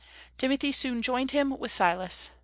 Timothy 0.39 0.71
soon 0.71 1.03
joined 1.03 1.29
him, 1.29 1.59
with 1.59 1.71
Silas. 1.71 2.31